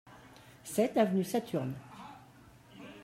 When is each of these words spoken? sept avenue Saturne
sept 0.65 0.97
avenue 0.97 1.23
Saturne 1.23 1.75